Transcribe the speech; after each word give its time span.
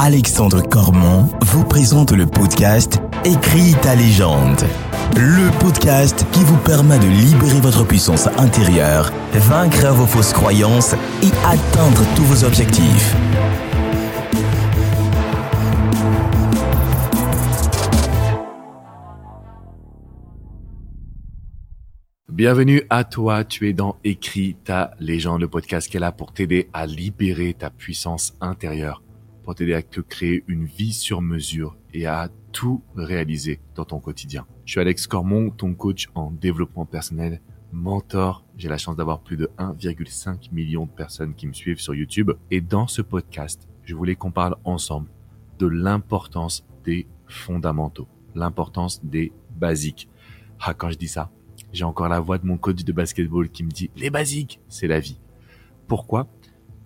Alexandre 0.00 0.62
Cormon 0.62 1.28
vous 1.40 1.64
présente 1.64 2.12
le 2.12 2.24
podcast 2.24 3.00
Écris 3.24 3.74
ta 3.82 3.96
légende. 3.96 4.62
Le 5.16 5.50
podcast 5.58 6.24
qui 6.30 6.44
vous 6.44 6.56
permet 6.58 7.00
de 7.00 7.08
libérer 7.08 7.60
votre 7.60 7.84
puissance 7.84 8.28
intérieure, 8.38 9.12
vaincre 9.32 9.88
vos 9.88 10.06
fausses 10.06 10.32
croyances 10.32 10.94
et 11.20 11.32
atteindre 11.44 12.04
tous 12.14 12.22
vos 12.22 12.44
objectifs. 12.44 13.16
Bienvenue 22.28 22.84
à 22.88 23.02
toi, 23.02 23.42
tu 23.42 23.68
es 23.68 23.72
dans 23.72 23.96
Écris 24.04 24.54
ta 24.62 24.92
légende, 25.00 25.40
le 25.40 25.48
podcast 25.48 25.90
qui 25.90 25.96
est 25.96 26.00
là 26.00 26.12
pour 26.12 26.32
t'aider 26.32 26.70
à 26.72 26.86
libérer 26.86 27.52
ta 27.52 27.68
puissance 27.68 28.36
intérieure, 28.40 29.02
pour 29.48 29.54
t'aider 29.54 29.72
à 29.72 29.80
te 29.80 30.02
créer 30.02 30.44
une 30.46 30.66
vie 30.66 30.92
sur 30.92 31.22
mesure 31.22 31.74
et 31.94 32.04
à 32.04 32.28
tout 32.52 32.82
réaliser 32.94 33.60
dans 33.76 33.86
ton 33.86 33.98
quotidien. 33.98 34.46
Je 34.66 34.72
suis 34.72 34.80
Alex 34.82 35.06
Cormon, 35.06 35.48
ton 35.48 35.72
coach 35.72 36.10
en 36.14 36.30
développement 36.30 36.84
personnel, 36.84 37.40
mentor. 37.72 38.44
J'ai 38.58 38.68
la 38.68 38.76
chance 38.76 38.96
d'avoir 38.96 39.20
plus 39.20 39.38
de 39.38 39.48
1,5 39.56 40.52
million 40.52 40.84
de 40.84 40.90
personnes 40.90 41.34
qui 41.34 41.46
me 41.46 41.54
suivent 41.54 41.80
sur 41.80 41.94
YouTube. 41.94 42.32
Et 42.50 42.60
dans 42.60 42.86
ce 42.86 43.00
podcast, 43.00 43.66
je 43.84 43.94
voulais 43.94 44.16
qu'on 44.16 44.32
parle 44.32 44.54
ensemble 44.64 45.08
de 45.58 45.66
l'importance 45.66 46.66
des 46.84 47.06
fondamentaux, 47.26 48.06
l'importance 48.34 49.02
des 49.02 49.32
basiques. 49.58 50.10
Ah, 50.60 50.74
quand 50.74 50.90
je 50.90 50.98
dis 50.98 51.08
ça, 51.08 51.30
j'ai 51.72 51.84
encore 51.84 52.10
la 52.10 52.20
voix 52.20 52.36
de 52.36 52.44
mon 52.44 52.58
coach 52.58 52.84
de 52.84 52.92
basketball 52.92 53.48
qui 53.48 53.64
me 53.64 53.70
dit 53.70 53.88
les 53.96 54.10
basiques, 54.10 54.60
c'est 54.68 54.88
la 54.88 55.00
vie. 55.00 55.18
Pourquoi? 55.86 56.28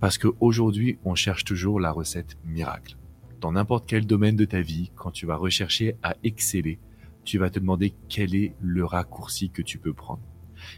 Parce 0.02 0.19
qu'aujourd'hui, 0.19 0.98
on 1.05 1.15
cherche 1.15 1.45
toujours 1.45 1.79
la 1.79 1.92
recette 1.92 2.37
miracle. 2.45 2.97
Dans 3.41 3.52
n'importe 3.52 3.88
quel 3.88 4.05
domaine 4.05 4.34
de 4.34 4.45
ta 4.45 4.61
vie, 4.61 4.91
quand 4.97 5.12
tu 5.12 5.27
vas 5.27 5.37
rechercher 5.37 5.95
à 6.02 6.16
exceller, 6.25 6.81
tu 7.22 7.39
vas 7.39 7.50
te 7.50 7.61
demander 7.61 7.94
quel 8.09 8.34
est 8.34 8.56
le 8.61 8.84
raccourci 8.84 9.50
que 9.50 9.62
tu 9.62 9.78
peux 9.78 9.92
prendre. 9.92 10.25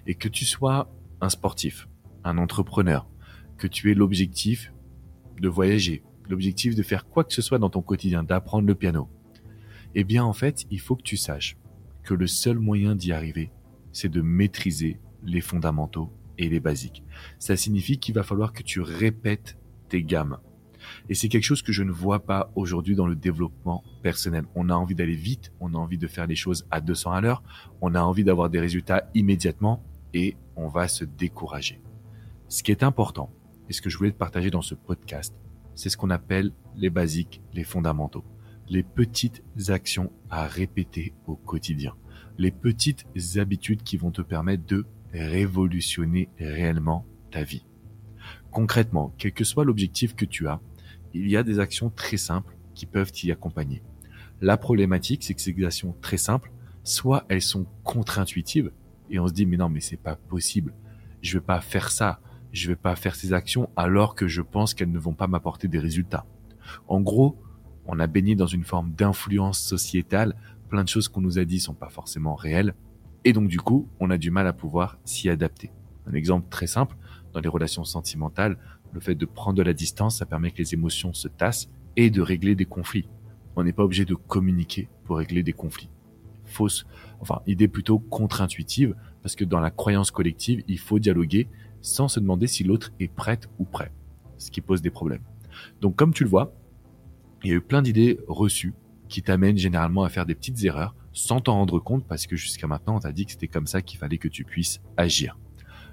Et 0.07 0.15
que 0.15 0.29
tu 0.29 0.45
sois 0.45 0.93
un 1.23 1.31
sportif, 1.31 1.89
un 2.23 2.37
entrepreneur, 2.37 3.09
que 3.57 3.67
tu 3.67 3.91
aies 3.91 3.95
l'objectif 3.95 4.75
de 5.41 5.49
voyager, 5.49 6.03
l'objectif 6.29 6.75
de 6.75 6.83
faire 6.83 7.07
quoi 7.07 7.25
que 7.25 7.33
ce 7.33 7.41
soit 7.41 7.59
dans 7.59 7.71
ton 7.71 7.81
quotidien, 7.81 8.25
d'apprendre 8.25 8.69
le 8.69 8.75
piano, 8.75 9.09
eh 9.95 10.05
bien 10.05 10.23
en 10.23 10.35
fait, 10.35 10.67
il 10.71 10.81
faut 10.81 10.97
que 10.97 11.03
tu 11.03 11.17
saches 11.17 11.57
que 12.03 12.13
le 12.13 12.27
seul 12.27 12.59
moyen 12.59 12.95
d'y 12.95 13.11
arriver, 13.11 13.53
c'est 13.91 14.11
de 14.11 14.21
maîtriser 14.21 15.01
les 15.23 15.41
fondamentaux 15.41 16.13
et 16.39 16.49
les 16.49 16.61
basiques. 16.61 17.03
Ça 17.39 17.57
signifie 17.57 17.99
qu'il 17.99 18.15
va 18.15 18.23
falloir 18.23 18.53
que 18.53 18.63
tu 18.63 18.81
répètes 18.81 19.59
tes 19.89 20.03
gammes. 20.03 20.39
Et 21.09 21.15
c'est 21.15 21.29
quelque 21.29 21.45
chose 21.45 21.63
que 21.63 21.73
je 21.73 21.83
ne 21.83 21.91
vois 21.91 22.27
pas 22.27 22.51
aujourd'hui 22.55 22.95
dans 22.95 23.07
le 23.07 23.17
développement 23.17 23.83
personnel. 24.03 24.45
On 24.55 24.69
a 24.69 24.75
envie 24.75 24.95
d'aller 24.95 25.15
vite, 25.15 25.53
on 25.61 25.75
a 25.75 25.79
envie 25.79 25.99
de 25.99 26.07
faire 26.07 26.27
les 26.27 26.37
choses 26.37 26.67
à 26.71 26.81
200 26.81 27.13
à 27.13 27.21
l'heure, 27.21 27.43
on 27.81 27.95
a 27.95 28.01
envie 28.01 28.25
d'avoir 28.25 28.51
des 28.51 28.61
résultats 28.61 29.09
immédiatement 29.15 29.83
et 30.13 30.37
on 30.57 30.69
va 30.69 30.89
se 30.89 31.05
décourager. 31.05 31.81
Ce 32.49 32.63
qui 32.63 32.71
est 32.71 32.83
important, 32.83 33.31
et 33.69 33.73
ce 33.73 33.81
que 33.81 33.89
je 33.89 33.97
voulais 33.97 34.13
te 34.13 34.19
partager 34.19 34.51
dans 34.51 34.63
ce 34.63 34.75
podcast, 34.75 35.35
c'est 35.75 35.89
ce 35.89 35.97
qu'on 35.97 36.11
appelle 36.11 36.53
les 36.77 36.91
basiques, 36.91 37.41
les 37.55 37.65
fondamentaux, 37.65 38.25
les 38.69 38.83
petites 38.83 39.43
actions 39.69 40.13
à 40.29 40.47
répéter 40.47 41.15
au 41.27 41.35
quotidien 41.35 41.95
les 42.39 42.51
petites 42.51 43.07
habitudes 43.37 43.83
qui 43.83 43.97
vont 43.97 44.11
te 44.11 44.23
permettre 44.23 44.65
de 44.67 44.87
révolutionner 45.15 46.29
réellement 46.39 47.07
ta 47.31 47.43
vie. 47.43 47.65
Concrètement, 48.51 49.15
quel 49.19 49.33
que 49.33 49.45
soit 49.45 49.65
l'objectif 49.65 50.15
que 50.15 50.25
tu 50.25 50.49
as, 50.49 50.61
il 51.13 51.29
y 51.29 51.37
a 51.37 51.43
des 51.43 51.59
actions 51.61 51.91
très 51.91 52.17
simples 52.17 52.57
qui 52.75 52.87
peuvent 52.87 53.13
t'y 53.13 53.31
accompagner. 53.31 53.83
La 54.41 54.57
problématique, 54.57 55.23
c'est 55.23 55.35
que 55.35 55.41
ces 55.41 55.65
actions 55.65 55.97
très 56.01 56.17
simples, 56.17 56.53
soit 56.83 57.25
elles 57.29 57.43
sont 57.43 57.67
contre-intuitives 57.83 58.73
et 59.11 59.19
on 59.19 59.29
se 59.29 59.33
dit 59.33 59.47
mais 59.47 59.57
non 59.57 59.69
mais 59.69 59.81
c'est 59.81 59.97
pas 59.97 60.17
possible, 60.17 60.75
je 61.23 61.39
vais 61.39 61.45
pas 61.45 61.61
faire 61.61 61.91
ça, 61.91 62.21
je 62.53 62.69
vais 62.69 62.77
pas 62.77 62.97
faire 62.97 63.15
ces 63.15 63.33
actions 63.33 63.71
alors 63.77 64.15
que 64.15 64.29
je 64.29 64.43
pense 64.43 64.75
qu'elles 64.75 64.91
ne 64.91 64.99
vont 64.99 65.15
pas 65.15 65.27
m'apporter 65.27 65.69
des 65.69 65.79
résultats. 65.79 66.27
En 66.89 67.01
gros, 67.01 67.41
on 67.87 67.99
a 68.01 68.07
baigné 68.07 68.35
dans 68.35 68.47
une 68.47 68.65
forme 68.65 68.93
d'influence 68.93 69.61
sociétale 69.61 70.35
plein 70.69 70.85
de 70.85 70.89
choses 70.89 71.09
qu'on 71.09 71.21
nous 71.21 71.39
a 71.39 71.45
dit 71.45 71.61
sont 71.61 71.75
pas 71.75 71.91
forcément 71.91 72.35
réelles. 72.35 72.75
Et 73.25 73.33
donc, 73.33 73.49
du 73.49 73.61
coup, 73.61 73.89
on 74.01 74.11
a 74.11 74.19
du 74.19 74.31
mal 74.31 74.47
à 74.47 74.53
pouvoir 74.53 74.99
s'y 75.05 75.29
adapter. 75.29 75.71
Un 76.07 76.13
exemple 76.13 76.49
très 76.51 76.67
simple, 76.67 76.97
dans 77.33 77.41
les 77.41 77.49
relations 77.49 77.85
sentimentales, 77.85 78.59
le 78.93 79.01
fait 79.01 79.15
de 79.15 79.27
prendre 79.27 79.57
de 79.57 79.63
la 79.63 79.73
distance, 79.73 80.19
ça 80.19 80.27
permet 80.27 80.51
que 80.51 80.59
les 80.59 80.75
émotions 80.75 81.13
se 81.13 81.29
tassent 81.29 81.69
et 81.97 82.11
de 82.11 82.21
régler 82.21 82.55
des 82.55 82.67
conflits. 82.67 83.09
On 83.57 83.65
n'est 83.65 83.73
pas 83.73 83.85
obligé 83.85 84.05
de 84.05 84.15
communiquer 84.15 84.89
pour 85.05 85.17
régler 85.17 85.43
des 85.43 85.53
conflits. 85.53 85.89
Fausse, 86.45 86.87
enfin, 87.21 87.41
idée 87.47 87.69
plutôt 87.69 87.99
contre-intuitive, 87.99 88.95
parce 89.23 89.37
que 89.37 89.45
dans 89.45 89.61
la 89.61 89.71
croyance 89.71 90.11
collective, 90.11 90.63
il 90.69 90.79
faut 90.79 90.99
dialoguer 90.99 91.49
sans 91.81 92.09
se 92.09 92.21
demander 92.21 92.47
si 92.47 92.63
l'autre 92.63 92.93
est 93.01 93.13
prête 93.13 93.49
ou 93.59 93.65
prêt. 93.65 93.91
Ce 94.37 94.51
qui 94.51 94.61
pose 94.61 94.83
des 94.83 94.91
problèmes. 94.91 95.23
Donc, 95.81 95.97
comme 95.97 96.13
tu 96.13 96.25
le 96.25 96.31
vois, 96.31 96.55
il 97.43 97.51
y 97.51 97.53
a 97.53 97.57
eu 97.57 97.61
plein 97.61 97.83
d'idées 97.83 98.19
reçues 98.27 98.75
qui 99.09 99.23
t'amène 99.23 99.57
généralement 99.57 100.03
à 100.03 100.09
faire 100.09 100.27
des 100.27 100.35
petites 100.35 100.63
erreurs 100.65 100.95
sans 101.15 101.41
t'en 101.41 101.55
rendre 101.55 101.79
compte 101.79 102.07
parce 102.07 102.27
que 102.27 102.37
jusqu'à 102.37 102.67
maintenant 102.67 102.97
on 102.97 103.01
t'a 103.01 103.13
dit 103.13 103.25
que 103.25 103.33
c'était 103.33 103.49
comme 103.49 103.67
ça 103.67 103.81
qu'il 103.81 103.99
fallait 103.99 104.19
que 104.19 104.29
tu 104.29 104.45
puisses 104.45 104.81
agir. 104.97 105.39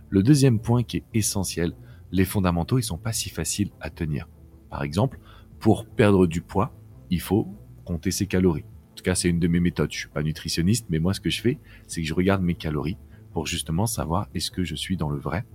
Le 0.09 0.23
deuxième 0.23 0.59
point 0.59 0.83
qui 0.83 0.97
est 0.97 1.05
essentiel, 1.13 1.73
les 2.11 2.25
fondamentaux 2.25 2.79
ils 2.79 2.83
sont 2.83 2.97
pas 2.97 3.13
si 3.13 3.29
faciles 3.29 3.71
à 3.79 3.89
tenir. 3.89 4.27
Par 4.69 4.83
exemple, 4.83 5.19
pour 5.59 5.85
perdre 5.85 6.27
du 6.27 6.41
poids, 6.41 6.73
il 7.09 7.21
faut 7.21 7.47
compter 7.85 8.11
ses 8.11 8.25
calories. 8.25 8.65
En 8.91 8.95
tout 8.95 9.03
cas, 9.03 9.15
c'est 9.15 9.29
une 9.29 9.39
de 9.39 9.47
mes 9.47 9.59
méthodes. 9.59 9.91
Je 9.91 9.99
suis 9.99 10.09
pas 10.09 10.23
nutritionniste, 10.23 10.87
mais 10.89 10.99
moi 10.99 11.13
ce 11.13 11.21
que 11.21 11.29
je 11.29 11.41
fais, 11.41 11.59
c'est 11.88 12.01
que 12.01 12.07
je 12.07 12.13
regarde 12.13 12.41
mes 12.41 12.55
calories 12.55 12.97
pour 13.31 13.47
justement 13.47 13.85
savoir 13.85 14.27
est-ce 14.33 14.51
que 14.51 14.63
je 14.63 14.75
suis 14.75 14.97
dans 14.97 15.09
le 15.09 15.19
vrai 15.19 15.45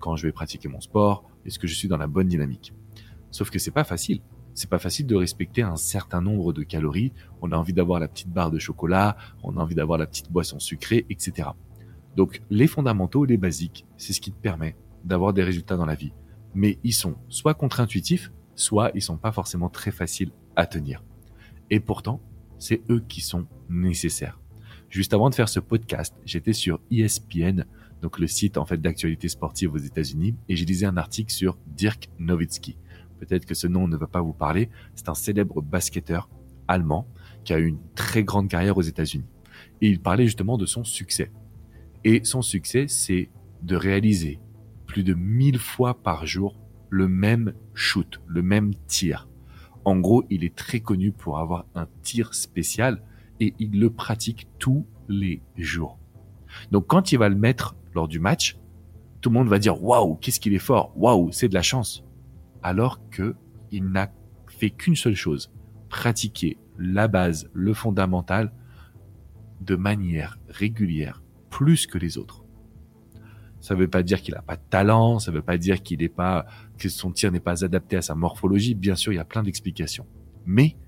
quand 0.00 0.16
je 0.16 0.26
vais 0.26 0.32
pratiquer 0.32 0.68
mon 0.68 0.80
sport, 0.80 1.30
est-ce 1.44 1.58
que 1.58 1.66
je 1.66 1.74
suis 1.74 1.86
dans 1.86 1.98
la 1.98 2.06
bonne 2.06 2.26
dynamique? 2.26 2.72
Sauf 3.30 3.50
que 3.50 3.58
c'est 3.58 3.70
pas 3.70 3.84
facile 3.84 4.22
c'est 4.54 4.68
pas 4.68 4.78
facile 4.78 5.06
de 5.06 5.14
respecter 5.14 5.62
un 5.62 5.76
certain 5.76 6.20
nombre 6.20 6.52
de 6.52 6.62
calories. 6.62 7.12
On 7.40 7.52
a 7.52 7.56
envie 7.56 7.72
d'avoir 7.72 8.00
la 8.00 8.08
petite 8.08 8.30
barre 8.30 8.50
de 8.50 8.58
chocolat, 8.58 9.16
on 9.42 9.56
a 9.56 9.60
envie 9.60 9.74
d'avoir 9.74 9.98
la 9.98 10.06
petite 10.06 10.30
boisson 10.30 10.58
sucrée, 10.58 11.06
etc. 11.10 11.50
Donc 12.16 12.42
les 12.50 12.66
fondamentaux, 12.66 13.24
les 13.24 13.36
basiques, 13.36 13.86
c'est 13.96 14.12
ce 14.12 14.20
qui 14.20 14.32
te 14.32 14.40
permet 14.40 14.76
d'avoir 15.04 15.32
des 15.32 15.42
résultats 15.42 15.76
dans 15.76 15.86
la 15.86 15.94
vie. 15.94 16.12
Mais 16.54 16.78
ils 16.82 16.92
sont 16.92 17.16
soit 17.28 17.54
contre-intuitifs, 17.54 18.32
soit 18.54 18.90
ils 18.94 19.02
sont 19.02 19.16
pas 19.16 19.32
forcément 19.32 19.68
très 19.68 19.92
faciles 19.92 20.32
à 20.56 20.66
tenir. 20.66 21.02
Et 21.70 21.80
pourtant, 21.80 22.20
c'est 22.58 22.82
eux 22.90 23.02
qui 23.08 23.20
sont 23.20 23.46
nécessaires. 23.68 24.38
Juste 24.88 25.14
avant 25.14 25.30
de 25.30 25.34
faire 25.34 25.48
ce 25.48 25.60
podcast, 25.60 26.16
j'étais 26.24 26.52
sur 26.52 26.80
ESPN, 26.90 27.64
donc 28.02 28.18
le 28.18 28.26
site 28.26 28.58
en 28.58 28.64
fait 28.64 28.78
d'actualité 28.78 29.28
sportive 29.28 29.72
aux 29.72 29.78
États-Unis, 29.78 30.34
et 30.48 30.56
j'ai 30.56 30.64
lisé 30.64 30.84
un 30.84 30.96
article 30.96 31.32
sur 31.32 31.56
Dirk 31.68 32.10
Nowitzki 32.18 32.76
peut-être 33.20 33.46
que 33.46 33.54
ce 33.54 33.66
nom 33.66 33.86
ne 33.86 33.96
va 33.96 34.06
pas 34.06 34.20
vous 34.20 34.32
parler, 34.32 34.70
c'est 34.94 35.08
un 35.08 35.14
célèbre 35.14 35.62
basketteur 35.62 36.28
allemand 36.68 37.06
qui 37.44 37.52
a 37.52 37.58
eu 37.58 37.66
une 37.66 37.80
très 37.94 38.24
grande 38.24 38.48
carrière 38.48 38.76
aux 38.76 38.82
États-Unis. 38.82 39.26
Et 39.80 39.88
il 39.88 40.00
parlait 40.00 40.24
justement 40.24 40.58
de 40.58 40.66
son 40.66 40.84
succès. 40.84 41.30
Et 42.04 42.24
son 42.24 42.42
succès, 42.42 42.86
c'est 42.88 43.30
de 43.62 43.76
réaliser 43.76 44.40
plus 44.86 45.04
de 45.04 45.14
1000 45.14 45.58
fois 45.58 45.94
par 46.02 46.26
jour 46.26 46.56
le 46.88 47.08
même 47.08 47.54
shoot, 47.74 48.20
le 48.26 48.42
même 48.42 48.74
tir. 48.86 49.28
En 49.84 49.98
gros, 49.98 50.24
il 50.30 50.44
est 50.44 50.54
très 50.54 50.80
connu 50.80 51.12
pour 51.12 51.38
avoir 51.38 51.66
un 51.74 51.86
tir 52.02 52.34
spécial 52.34 53.02
et 53.38 53.54
il 53.58 53.78
le 53.78 53.90
pratique 53.90 54.48
tous 54.58 54.86
les 55.08 55.42
jours. 55.56 55.98
Donc 56.70 56.86
quand 56.86 57.12
il 57.12 57.18
va 57.18 57.28
le 57.28 57.36
mettre 57.36 57.76
lors 57.94 58.08
du 58.08 58.18
match, 58.18 58.58
tout 59.20 59.30
le 59.30 59.34
monde 59.34 59.48
va 59.48 59.58
dire 59.58 59.82
waouh, 59.82 60.16
qu'est-ce 60.16 60.40
qu'il 60.40 60.54
est 60.54 60.58
fort, 60.58 60.92
waouh, 60.96 61.30
c'est 61.32 61.48
de 61.48 61.54
la 61.54 61.62
chance 61.62 62.04
alors 62.62 63.08
que 63.10 63.34
il 63.70 63.86
n'a 63.86 64.12
fait 64.48 64.70
qu'une 64.70 64.96
seule 64.96 65.14
chose, 65.14 65.52
pratiquer 65.88 66.58
la 66.78 67.08
base, 67.08 67.48
le 67.52 67.74
fondamental, 67.74 68.52
de 69.60 69.76
manière 69.76 70.38
régulière, 70.48 71.22
plus 71.50 71.86
que 71.86 71.98
les 71.98 72.18
autres. 72.18 72.44
Ça 73.60 73.74
ne 73.74 73.80
veut 73.80 73.88
pas 73.88 74.02
dire 74.02 74.22
qu'il 74.22 74.34
n'a 74.34 74.42
pas 74.42 74.56
de 74.56 74.62
talent, 74.70 75.18
ça 75.18 75.30
ne 75.30 75.36
veut 75.36 75.42
pas 75.42 75.58
dire 75.58 75.82
qu'il 75.82 76.00
n'est 76.00 76.08
pas, 76.08 76.46
que 76.78 76.88
son 76.88 77.12
tir 77.12 77.30
n'est 77.30 77.40
pas 77.40 77.64
adapté 77.64 77.96
à 77.96 78.02
sa 78.02 78.14
morphologie. 78.14 78.74
Bien 78.74 78.96
sûr, 78.96 79.12
il 79.12 79.16
y 79.16 79.20
a 79.20 79.24
plein 79.24 79.42
d'explications. 79.42 80.06
Mais 80.46 80.78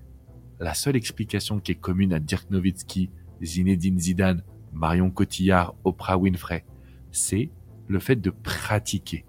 la 0.59 0.73
seule 0.73 0.95
explication 0.95 1.59
qui 1.59 1.73
est 1.73 1.75
commune 1.75 2.13
à 2.13 2.19
Dirk 2.19 2.49
Nowitzki, 2.49 3.11
Zinedine 3.43 3.99
Zidane, 3.99 4.43
Marion 4.71 5.11
Cotillard, 5.11 5.75
Oprah 5.83 6.17
Winfrey, 6.17 6.65
c'est 7.11 7.51
le 7.87 7.99
fait 7.99 8.15
de 8.15 8.31
pratiquer. 8.31 9.25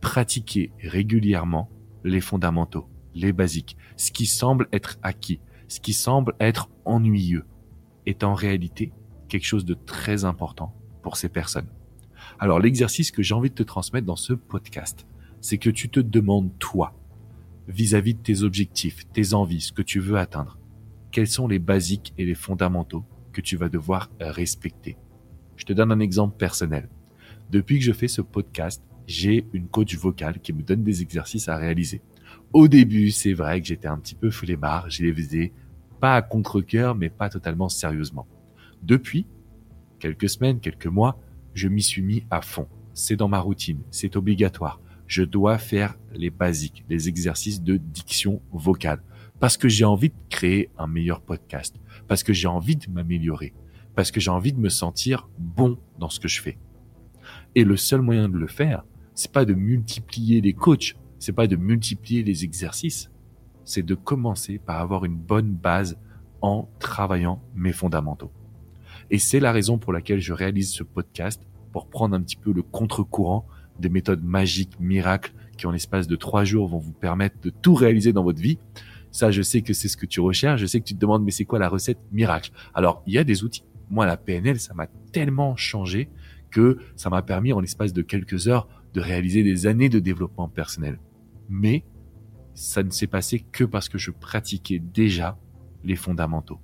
Pratiquer 0.00 0.72
régulièrement 0.82 1.68
les 2.08 2.20
fondamentaux, 2.20 2.88
les 3.14 3.32
basiques, 3.32 3.76
ce 3.96 4.10
qui 4.10 4.26
semble 4.26 4.68
être 4.72 4.98
acquis, 5.02 5.40
ce 5.68 5.80
qui 5.80 5.92
semble 5.92 6.34
être 6.40 6.68
ennuyeux, 6.84 7.44
est 8.06 8.24
en 8.24 8.34
réalité 8.34 8.92
quelque 9.28 9.44
chose 9.44 9.64
de 9.64 9.74
très 9.74 10.24
important 10.24 10.74
pour 11.02 11.16
ces 11.16 11.28
personnes. 11.28 11.68
Alors 12.38 12.60
l'exercice 12.60 13.10
que 13.10 13.22
j'ai 13.22 13.34
envie 13.34 13.50
de 13.50 13.54
te 13.54 13.62
transmettre 13.62 14.06
dans 14.06 14.16
ce 14.16 14.32
podcast, 14.32 15.06
c'est 15.40 15.58
que 15.58 15.70
tu 15.70 15.88
te 15.88 16.00
demandes 16.00 16.56
toi, 16.58 16.94
vis-à-vis 17.68 18.14
de 18.14 18.20
tes 18.20 18.42
objectifs, 18.42 19.06
tes 19.12 19.34
envies, 19.34 19.60
ce 19.60 19.72
que 19.72 19.82
tu 19.82 20.00
veux 20.00 20.18
atteindre. 20.18 20.58
Quels 21.10 21.26
sont 21.26 21.48
les 21.48 21.58
basiques 21.58 22.14
et 22.18 22.24
les 22.24 22.34
fondamentaux 22.34 23.04
que 23.32 23.40
tu 23.40 23.56
vas 23.56 23.68
devoir 23.68 24.10
respecter 24.20 24.96
Je 25.56 25.64
te 25.64 25.72
donne 25.72 25.92
un 25.92 26.00
exemple 26.00 26.36
personnel. 26.36 26.88
Depuis 27.50 27.78
que 27.78 27.84
je 27.84 27.92
fais 27.92 28.08
ce 28.08 28.22
podcast, 28.22 28.82
j'ai 29.06 29.46
une 29.52 29.68
coach 29.68 29.96
vocale 29.96 30.40
qui 30.40 30.52
me 30.52 30.62
donne 30.62 30.82
des 30.82 31.02
exercices 31.02 31.48
à 31.48 31.56
réaliser. 31.56 32.00
Au 32.52 32.68
début, 32.68 33.10
c'est 33.10 33.32
vrai 33.32 33.60
que 33.60 33.66
j'étais 33.66 33.88
un 33.88 33.98
petit 33.98 34.14
peu 34.14 34.30
flemmard, 34.30 34.90
je 34.90 35.04
les 35.04 35.14
faisais 35.14 35.52
pas 36.00 36.14
à 36.16 36.22
contre-cœur, 36.22 36.94
mais 36.94 37.08
pas 37.08 37.28
totalement 37.28 37.68
sérieusement. 37.68 38.26
Depuis 38.82 39.26
quelques 39.98 40.28
semaines, 40.28 40.60
quelques 40.60 40.86
mois, 40.86 41.18
je 41.54 41.68
m'y 41.68 41.82
suis 41.82 42.02
mis 42.02 42.24
à 42.30 42.42
fond. 42.42 42.68
C'est 42.94 43.16
dans 43.16 43.28
ma 43.28 43.40
routine, 43.40 43.80
c'est 43.90 44.16
obligatoire. 44.16 44.80
Je 45.06 45.22
dois 45.22 45.58
faire 45.58 45.96
les 46.14 46.30
basiques, 46.30 46.84
les 46.88 47.08
exercices 47.08 47.62
de 47.62 47.76
diction 47.76 48.42
vocale, 48.52 49.02
parce 49.38 49.56
que 49.56 49.68
j'ai 49.68 49.84
envie 49.84 50.08
de 50.08 50.14
créer 50.30 50.70
un 50.78 50.86
meilleur 50.86 51.20
podcast, 51.20 51.76
parce 52.08 52.22
que 52.22 52.32
j'ai 52.32 52.48
envie 52.48 52.76
de 52.76 52.90
m'améliorer, 52.90 53.54
parce 53.94 54.10
que 54.10 54.20
j'ai 54.20 54.30
envie 54.30 54.52
de 54.52 54.58
me 54.58 54.68
sentir 54.68 55.28
bon 55.38 55.78
dans 55.98 56.08
ce 56.08 56.20
que 56.20 56.28
je 56.28 56.40
fais. 56.40 56.58
Et 57.54 57.64
le 57.64 57.76
seul 57.76 58.02
moyen 58.02 58.28
de 58.28 58.36
le 58.36 58.46
faire, 58.46 58.84
c'est 59.16 59.32
pas 59.32 59.44
de 59.44 59.54
multiplier 59.54 60.40
les 60.40 60.52
coachs, 60.52 60.94
c'est 61.18 61.32
pas 61.32 61.46
de 61.46 61.56
multiplier 61.56 62.22
les 62.22 62.44
exercices, 62.44 63.10
c'est 63.64 63.82
de 63.82 63.94
commencer 63.94 64.58
par 64.58 64.80
avoir 64.80 65.04
une 65.04 65.16
bonne 65.16 65.52
base 65.52 65.98
en 66.42 66.68
travaillant 66.78 67.42
mes 67.54 67.72
fondamentaux. 67.72 68.30
Et 69.10 69.18
c'est 69.18 69.40
la 69.40 69.52
raison 69.52 69.78
pour 69.78 69.92
laquelle 69.92 70.20
je 70.20 70.34
réalise 70.34 70.70
ce 70.70 70.82
podcast 70.82 71.42
pour 71.72 71.88
prendre 71.88 72.14
un 72.14 72.20
petit 72.20 72.36
peu 72.36 72.52
le 72.52 72.62
contre-courant 72.62 73.46
des 73.80 73.88
méthodes 73.88 74.22
magiques, 74.22 74.78
miracles, 74.80 75.32
qui 75.56 75.66
en 75.66 75.70
l'espace 75.70 76.06
de 76.06 76.16
trois 76.16 76.44
jours 76.44 76.68
vont 76.68 76.78
vous 76.78 76.92
permettre 76.92 77.40
de 77.40 77.50
tout 77.50 77.74
réaliser 77.74 78.12
dans 78.12 78.22
votre 78.22 78.40
vie. 78.40 78.58
Ça, 79.12 79.30
je 79.30 79.40
sais 79.40 79.62
que 79.62 79.72
c'est 79.72 79.88
ce 79.88 79.96
que 79.96 80.06
tu 80.06 80.20
recherches. 80.20 80.60
Je 80.60 80.66
sais 80.66 80.78
que 80.80 80.84
tu 80.84 80.94
te 80.94 81.00
demandes, 81.00 81.24
mais 81.24 81.30
c'est 81.30 81.46
quoi 81.46 81.58
la 81.58 81.70
recette 81.70 81.98
miracle? 82.12 82.50
Alors, 82.74 83.02
il 83.06 83.14
y 83.14 83.18
a 83.18 83.24
des 83.24 83.44
outils. 83.44 83.64
Moi, 83.88 84.04
la 84.04 84.18
PNL, 84.18 84.60
ça 84.60 84.74
m'a 84.74 84.88
tellement 85.12 85.56
changé 85.56 86.10
que 86.50 86.78
ça 86.96 87.10
m'a 87.10 87.22
permis 87.22 87.52
en 87.52 87.60
l'espace 87.60 87.92
de 87.92 88.02
quelques 88.02 88.48
heures 88.48 88.68
de 88.96 89.00
réaliser 89.02 89.42
des 89.42 89.66
années 89.66 89.90
de 89.90 89.98
développement 89.98 90.48
personnel. 90.48 90.98
Mais 91.50 91.84
ça 92.54 92.82
ne 92.82 92.88
s'est 92.88 93.06
passé 93.06 93.40
que 93.52 93.62
parce 93.62 93.90
que 93.90 93.98
je 93.98 94.10
pratiquais 94.10 94.78
déjà 94.78 95.38
les 95.84 95.96
fondamentaux. 95.96 96.58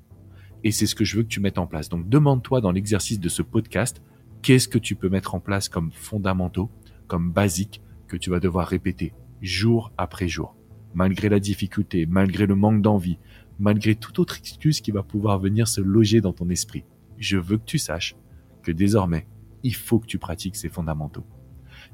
Et 0.65 0.71
c'est 0.71 0.87
ce 0.87 0.95
que 0.95 1.05
je 1.05 1.19
veux 1.19 1.25
que 1.25 1.29
tu 1.29 1.41
mettes 1.41 1.59
en 1.59 1.67
place. 1.67 1.91
Donc 1.91 2.09
demande-toi 2.09 2.63
dans 2.63 2.73
l'exercice 2.73 3.21
de 3.21 3.29
ce 3.29 3.43
podcast, 3.43 4.01
qu'est-ce 4.41 4.67
que 4.67 4.79
tu 4.79 4.97
peux 4.97 5.11
mettre 5.11 5.35
en 5.35 5.41
place 5.41 5.69
comme 5.69 5.93
fondamentaux, 5.93 6.71
comme 7.07 7.31
basiques, 7.31 7.83
que 8.09 8.17
tu 8.17 8.31
vas 8.31 8.41
devoir 8.41 8.67
répéter 8.67 9.13
jour 9.43 9.93
après 9.99 10.29
jour, 10.29 10.57
malgré 10.95 11.29
la 11.29 11.39
difficulté, 11.39 12.07
malgré 12.07 12.47
le 12.47 12.55
manque 12.55 12.81
d'envie, 12.81 13.19
malgré 13.59 13.95
toute 13.95 14.19
autre 14.19 14.39
excuse 14.39 14.81
qui 14.81 14.91
va 14.91 15.03
pouvoir 15.03 15.39
venir 15.39 15.69
se 15.69 15.83
loger 15.83 16.23
dans 16.23 16.33
ton 16.33 16.49
esprit. 16.49 16.85
Je 17.19 17.37
veux 17.37 17.59
que 17.59 17.67
tu 17.67 17.79
saches 17.79 18.17
que 18.63 18.73
désormais, 18.73 19.27
il 19.63 19.75
faut 19.75 19.99
que 19.99 20.07
tu 20.07 20.19
pratiques 20.19 20.57
ces 20.57 20.71
fondamentaux. 20.71 21.27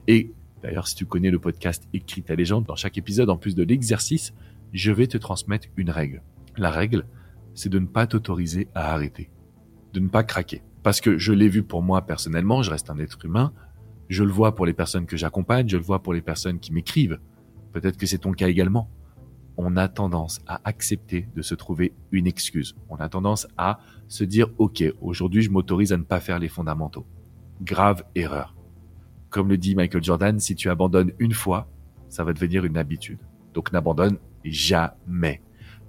Et 0.08 0.32
d'ailleurs, 0.62 0.88
si 0.88 0.96
tu 0.96 1.06
connais 1.06 1.30
le 1.30 1.38
podcast 1.38 1.86
Écrit 1.92 2.22
ta 2.22 2.34
légende, 2.34 2.64
dans 2.64 2.74
chaque 2.74 2.98
épisode, 2.98 3.30
en 3.30 3.36
plus 3.36 3.54
de 3.54 3.62
l'exercice, 3.62 4.32
je 4.72 4.90
vais 4.90 5.06
te 5.06 5.18
transmettre 5.18 5.68
une 5.76 5.90
règle. 5.90 6.22
La 6.56 6.70
règle, 6.70 7.04
c'est 7.54 7.68
de 7.68 7.78
ne 7.78 7.86
pas 7.86 8.06
t'autoriser 8.06 8.68
à 8.74 8.94
arrêter, 8.94 9.30
de 9.92 10.00
ne 10.00 10.08
pas 10.08 10.24
craquer. 10.24 10.62
Parce 10.82 11.02
que 11.02 11.18
je 11.18 11.32
l'ai 11.32 11.48
vu 11.48 11.62
pour 11.62 11.82
moi 11.82 12.06
personnellement, 12.06 12.62
je 12.62 12.70
reste 12.70 12.88
un 12.88 12.98
être 12.98 13.22
humain, 13.24 13.52
je 14.08 14.24
le 14.24 14.32
vois 14.32 14.54
pour 14.54 14.64
les 14.64 14.72
personnes 14.72 15.04
que 15.04 15.18
j'accompagne, 15.18 15.68
je 15.68 15.76
le 15.76 15.82
vois 15.82 16.02
pour 16.02 16.14
les 16.14 16.22
personnes 16.22 16.58
qui 16.58 16.72
m'écrivent. 16.72 17.18
Peut-être 17.72 17.98
que 17.98 18.06
c'est 18.06 18.18
ton 18.18 18.32
cas 18.32 18.48
également. 18.48 18.90
On 19.58 19.76
a 19.76 19.88
tendance 19.88 20.40
à 20.46 20.60
accepter 20.64 21.28
de 21.36 21.42
se 21.42 21.54
trouver 21.54 21.92
une 22.12 22.26
excuse. 22.26 22.76
On 22.88 22.96
a 22.96 23.08
tendance 23.10 23.46
à 23.58 23.80
se 24.06 24.24
dire, 24.24 24.48
OK, 24.56 24.82
aujourd'hui, 25.02 25.42
je 25.42 25.50
m'autorise 25.50 25.92
à 25.92 25.98
ne 25.98 26.04
pas 26.04 26.20
faire 26.20 26.38
les 26.38 26.48
fondamentaux. 26.48 27.06
Grave 27.60 28.04
erreur. 28.14 28.57
Comme 29.30 29.48
le 29.48 29.58
dit 29.58 29.74
Michael 29.74 30.02
Jordan, 30.02 30.38
si 30.38 30.54
tu 30.54 30.70
abandonnes 30.70 31.12
une 31.18 31.32
fois, 31.32 31.70
ça 32.08 32.24
va 32.24 32.32
devenir 32.32 32.64
une 32.64 32.76
habitude. 32.76 33.18
Donc 33.54 33.72
n'abandonne 33.72 34.18
jamais. 34.44 35.42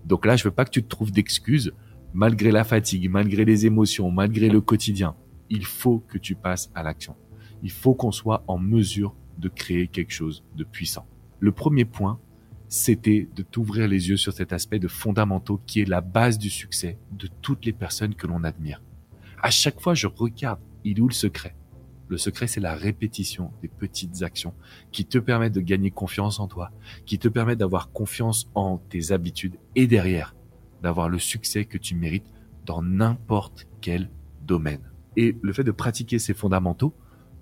Donc 0.06 0.26
là, 0.26 0.36
je 0.36 0.44
veux 0.44 0.52
pas 0.52 0.66
que 0.66 0.72
tu 0.72 0.84
te 0.84 0.90
trouves 0.90 1.12
d'excuses, 1.12 1.74
malgré 2.14 2.52
la 2.52 2.64
fatigue, 2.64 3.10
malgré 3.10 3.46
les 3.46 3.66
émotions, 3.66 4.12
malgré 4.12 4.50
le 4.50 4.62
quotidien. 4.62 5.16
Il 5.50 5.66
faut 5.66 6.00
que 6.00 6.18
tu 6.18 6.36
passes 6.36 6.72
à 6.76 6.84
l'action. 6.84 7.16
Il 7.64 7.72
faut 7.72 7.94
qu'on 7.94 8.12
soit 8.12 8.44
en 8.48 8.58
mesure 8.58 9.16
de 9.38 9.50
créer 9.50 9.88
quelque 9.88 10.14
chose 10.14 10.44
de 10.56 10.64
puissant. 10.64 11.08
Le 11.40 11.52
premier 11.52 11.86
point, 11.86 12.20
c'était 12.68 13.28
de 13.36 13.42
t'ouvrir 13.42 13.88
les 13.88 14.10
yeux 14.10 14.18
sur 14.18 14.34
cet 14.34 14.54
aspect 14.54 14.80
de 14.80 14.88
fondamentaux 14.88 15.60
qui 15.66 15.82
est 15.82 15.90
la 15.90 16.02
base 16.02 16.38
du 16.38 16.50
succès 16.50 16.98
de 17.12 17.28
toutes 17.42 17.66
les 17.66 17.74
personnes 17.74 18.16
que 18.16 18.28
l'on 18.28 18.44
admire. 18.44 18.82
À 19.42 19.50
chaque 19.50 19.80
fois, 19.80 19.96
je 19.96 20.08
regarde, 20.08 20.60
il 20.84 20.98
est 20.98 21.02
où 21.02 21.08
le 21.08 21.14
secret? 21.14 21.56
Le 22.10 22.18
secret, 22.18 22.48
c'est 22.48 22.60
la 22.60 22.74
répétition 22.74 23.52
des 23.62 23.68
petites 23.68 24.24
actions 24.24 24.54
qui 24.92 25.06
te 25.06 25.20
permettent 25.20 25.54
de 25.54 25.62
gagner 25.62 25.92
confiance 25.92 26.40
en 26.40 26.48
toi, 26.48 26.72
qui 27.06 27.20
te 27.20 27.28
permettent 27.28 27.60
d'avoir 27.60 27.92
confiance 27.92 28.50
en 28.56 28.80
tes 28.80 29.12
habitudes 29.12 29.58
et 29.76 29.86
derrière, 29.86 30.36
d'avoir 30.82 31.08
le 31.08 31.20
succès 31.20 31.66
que 31.66 31.78
tu 31.78 31.96
mérites 31.96 32.26
dans 32.66 32.82
n'importe 32.82 33.68
quel 33.80 34.10
domaine. 34.42 34.82
Et 35.18 35.38
le 35.42 35.54
fait 35.54 35.64
de 35.64 35.72
pratiquer 35.72 36.18
ces 36.18 36.34
fondamentaux, 36.34 36.96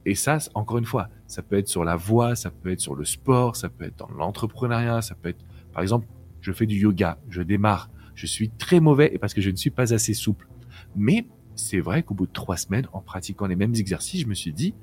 et 0.06 0.16
ça, 0.16 0.38
encore 0.54 0.78
une 0.78 0.86
fois, 0.86 1.10
ça 1.28 1.42
peut 1.42 1.58
être 1.58 1.68
sur 1.68 1.84
la 1.84 1.96
voix, 1.96 2.36
ça 2.36 2.52
peut 2.52 2.72
être 2.72 2.80
sur 2.80 2.96
le 2.96 3.06
sport, 3.06 3.56
ça 3.56 3.70
peut 3.70 3.86
être 3.86 3.98
dans 3.98 4.10
l'entrepreneuriat, 4.10 5.02
ça 5.02 5.16
peut 5.16 5.30
être, 5.30 5.46
par 5.74 5.82
exemple, 5.82 6.08
je 6.42 6.52
fais 6.52 6.66
du 6.66 6.76
yoga, 6.76 7.20
je 7.30 7.42
démarre, 7.42 7.90
je 8.16 8.26
suis 8.26 8.50
très 8.50 8.80
mauvais 8.80 9.18
parce 9.20 9.34
que 9.34 9.42
je 9.42 9.50
ne 9.50 9.56
suis 9.56 9.70
pas 9.70 9.94
assez 9.94 10.14
souple. 10.14 10.48
Mais 10.96 11.28
c'est 11.58 11.80
vrai 11.80 12.04
qu'au 12.04 12.14
bout 12.14 12.28
de 12.28 12.32
trois 12.32 12.58
semaines, 12.58 12.88
en 12.94 13.02
pratiquant 13.02 13.48
les 13.48 13.56
mêmes 13.56 13.76
exercices, 13.76 14.22
je 14.22 14.28
me 14.28 14.34
suis 14.34 14.54
dit, 14.54 14.74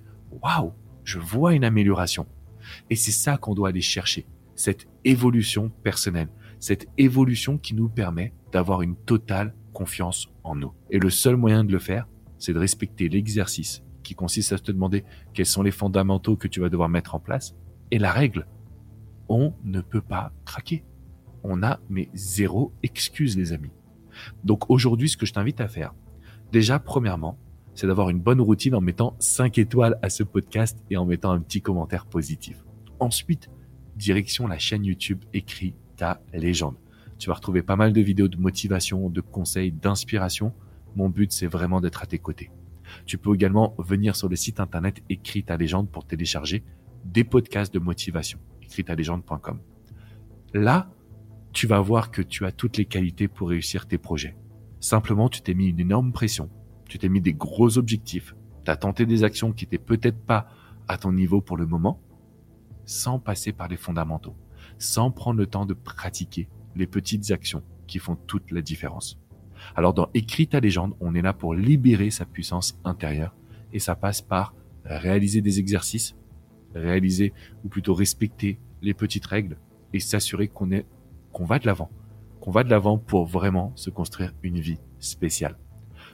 waouh, 0.43 0.73
je 1.05 1.19
vois 1.19 1.55
une 1.55 1.65
amélioration. 1.65 2.27
Et 2.91 2.97
c'est 2.97 3.13
ça 3.13 3.37
qu'on 3.37 3.55
doit 3.55 3.69
aller 3.69 3.81
chercher, 3.81 4.27
cette 4.55 4.87
évolution 5.05 5.71
personnelle, 5.83 6.29
cette 6.59 6.87
évolution 6.99 7.59
qui 7.59 7.75
nous 7.75 7.89
permet 7.89 8.33
d'avoir 8.53 8.83
une 8.83 8.97
totale 8.97 9.55
confiance 9.73 10.29
en 10.45 10.55
nous. 10.55 10.73
Et 10.91 10.99
le 10.99 11.11
seul 11.11 11.37
moyen 11.37 11.65
de 11.65 11.73
le 11.73 11.79
faire, 11.79 12.09
c'est 12.39 12.53
de 12.53 12.59
respecter 12.59 13.09
l'exercice 13.09 13.83
qui 14.03 14.15
consiste 14.15 14.53
à 14.53 14.59
te 14.59 14.71
demander 14.71 15.05
quels 15.33 15.47
sont 15.47 15.63
les 15.63 15.71
fondamentaux 15.71 16.37
que 16.37 16.49
tu 16.49 16.61
vas 16.61 16.69
devoir 16.69 16.89
mettre 16.89 17.15
en 17.15 17.21
place. 17.21 17.55
Et 17.91 17.99
la 17.99 18.13
règle, 18.13 18.47
on 19.29 19.55
ne 19.65 19.81
peut 19.81 20.03
pas 20.03 20.33
craquer. 20.45 20.85
On 21.43 21.63
a 21.63 21.81
mais 21.89 22.09
zéro 22.15 22.73
excuse 22.83 23.37
les 23.37 23.53
amis. 23.53 23.73
Donc 24.45 24.71
aujourd'hui, 24.71 25.09
ce 25.09 25.17
que 25.17 25.27
je 25.27 25.33
t'invite 25.33 25.61
à 25.61 25.69
faire, 25.69 25.95
Déjà, 26.55 26.79
premièrement, 26.79 27.37
c'est 27.75 27.89
d'avoir 27.89 28.11
une 28.11 28.21
bonne 28.21 28.41
routine 28.41 28.77
en 28.77 28.81
mettant 28.81 29.17
5 29.19 29.59
étoiles 29.59 29.99
à 30.03 30.09
ce 30.09 30.23
podcast 30.23 30.79
et 30.89 30.97
en 30.97 31.05
mettant 31.05 31.33
un 31.33 31.41
petit 31.41 31.61
commentaire 31.61 32.07
positif. 32.07 32.65
Ensuite, 33.01 33.51
direction 33.97 34.47
la 34.47 34.57
chaîne 34.57 34.85
YouTube 34.85 35.25
Écrit 35.33 35.75
ta 35.97 36.21
légende. 36.33 36.77
Tu 37.19 37.29
vas 37.29 37.35
retrouver 37.35 37.63
pas 37.63 37.75
mal 37.75 37.93
de 37.93 38.01
vidéos 38.01 38.29
de 38.29 38.37
motivation, 38.37 39.11
de 39.11 39.21
conseils, 39.21 39.73
d'inspiration. 39.73 40.53
Mon 40.95 41.09
but, 41.09 41.33
c'est 41.33 41.49
vraiment 41.49 41.81
d'être 41.81 42.05
à 42.05 42.07
tes 42.07 42.21
côtés. 42.21 42.53
Tu 43.05 43.19
peux 43.19 43.35
également 43.35 43.75
venir 43.79 44.15
sur 44.15 44.29
le 44.29 44.37
site 44.37 44.61
internet 44.61 45.03
Écrit 45.11 45.43
ta 45.43 45.57
légende 45.57 45.91
pour 45.91 46.07
télécharger 46.07 46.63
des 47.05 47.25
podcasts 47.25 47.75
de 47.75 47.81
motivation. 47.81 48.39
légende.com. 48.97 49.59
Là, 50.53 50.89
tu 51.53 51.67
vas 51.67 51.81
voir 51.81 52.13
que 52.13 52.23
tu 52.23 52.47
as 52.47 52.53
toutes 52.53 52.77
les 52.77 52.85
qualités 52.85 53.27
pour 53.27 53.49
réussir 53.49 53.89
tes 53.89 53.99
projets. 53.99 54.37
Simplement, 54.85 55.31
tu 55.31 55.41
t'es 55.41 55.55
mis 55.55 55.69
une 55.69 55.81
énorme 55.81 56.13
pression, 56.13 56.51
tu 56.87 56.99
t'es 56.99 57.09
mis 57.09 57.23
des 57.23 57.33
gros 57.33 57.79
objectifs, 57.79 58.37
tu 58.67 58.71
as 58.71 58.77
tenté 58.77 59.07
des 59.07 59.25
actions 59.25 59.51
qui 59.51 59.65
n'étaient 59.65 59.79
peut-être 59.79 60.19
pas 60.19 60.47
à 60.89 60.99
ton 60.99 61.11
niveau 61.11 61.41
pour 61.41 61.57
le 61.57 61.65
moment, 61.65 62.03
sans 62.85 63.19
passer 63.19 63.55
par 63.55 63.69
les 63.69 63.79
fondamentaux, 63.79 64.37
sans 64.77 65.11
prendre 65.11 65.39
le 65.39 65.47
temps 65.47 65.65
de 65.65 65.73
pratiquer 65.73 66.51
les 66.77 66.87
petites 66.87 67.31
actions 67.31 67.63
qui 67.87 67.99
font 67.99 68.15
toute 68.15 68.51
la 68.51 68.61
différence. 68.61 69.19
Alors 69.75 69.95
dans 69.95 70.11
Écrit 70.13 70.49
ta 70.49 70.61
légende, 70.61 70.95
on 71.01 71.15
est 71.15 71.23
là 71.23 71.33
pour 71.33 71.55
libérer 71.55 72.11
sa 72.11 72.27
puissance 72.27 72.79
intérieure 72.85 73.35
et 73.73 73.79
ça 73.79 73.95
passe 73.95 74.21
par 74.21 74.55
réaliser 74.85 75.41
des 75.41 75.61
exercices, 75.61 76.15
réaliser 76.75 77.33
ou 77.65 77.71
plutôt 77.71 77.95
respecter 77.95 78.61
les 78.83 78.93
petites 78.93 79.25
règles 79.25 79.57
et 79.95 79.99
s'assurer 79.99 80.49
qu'on 80.49 80.71
est 80.73 80.85
qu'on 81.33 81.47
va 81.47 81.59
de 81.59 81.65
l'avant, 81.65 81.91
qu'on 82.45 82.51
va 82.51 82.63
de 82.63 82.69
l'avant 82.69 82.99
pour 82.99 83.25
vraiment 83.25 83.73
se 83.75 83.89
construire 83.89 84.35
une 84.43 84.61
vie 84.61 84.77
spéciale. 84.99 85.57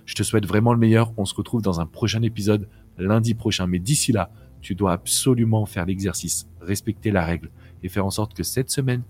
Je 0.05 0.15
te 0.15 0.23
souhaite 0.23 0.47
vraiment 0.47 0.73
le 0.73 0.79
meilleur. 0.79 1.13
On 1.17 1.25
se 1.25 1.35
retrouve 1.35 1.61
dans 1.61 1.81
un 1.81 1.87
prochain 1.87 2.23
épisode 2.23 2.69
lundi 2.99 3.35
prochain. 3.35 3.67
Mais 3.67 3.81
d'ici 3.81 4.13
là, 4.13 4.31
tu 4.61 4.77
dois 4.77 4.93
absolument 4.93 5.67
faire 5.67 5.87
l'exercice, 5.87 6.49
respecter 6.61 7.11
la 7.11 7.25
règle 7.25 7.51
et 7.83 7.89
faire 7.89 8.07
en 8.07 8.11
sorte 8.11 8.33
que 8.33 8.45
cette 8.45 8.71
semaine, 8.71 9.03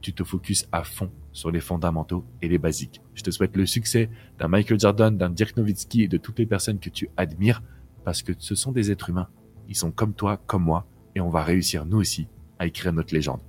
tu 0.00 0.12
te 0.12 0.24
focuses 0.24 0.66
à 0.72 0.82
fond 0.82 1.12
sur 1.30 1.52
les 1.52 1.60
fondamentaux 1.60 2.24
et 2.42 2.48
les 2.48 2.58
basiques. 2.58 3.00
Je 3.14 3.22
te 3.22 3.30
souhaite 3.30 3.56
le 3.56 3.64
succès 3.64 4.10
d'un 4.40 4.48
Michael 4.48 4.80
Jordan, 4.80 5.16
d'un 5.16 5.30
Dirk 5.30 5.56
Nowitzki 5.56 6.02
et 6.02 6.08
de 6.08 6.16
toutes 6.16 6.40
les 6.40 6.46
personnes 6.46 6.80
que 6.80 6.90
tu 6.90 7.10
admires 7.16 7.62
parce 8.04 8.24
que 8.24 8.32
ce 8.36 8.56
sont 8.56 8.72
des 8.72 8.90
êtres 8.90 9.10
humains. 9.10 9.28
Ils 9.68 9.76
sont 9.76 9.92
comme 9.92 10.14
toi, 10.14 10.36
comme 10.48 10.64
moi 10.64 10.84
et 11.14 11.20
on 11.20 11.28
va 11.28 11.44
réussir 11.44 11.86
nous 11.86 11.98
aussi 11.98 12.26
à 12.58 12.66
écrire 12.66 12.92
notre 12.92 13.14
légende. 13.14 13.40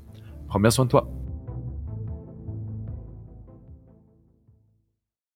Prends 0.48 0.60
bien 0.60 0.70
soin 0.70 0.86
de 0.86 0.92
toi. 0.92 1.12